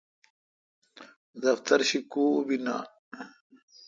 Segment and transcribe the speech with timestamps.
[1.43, 2.85] دفتر شی کوبی نان۔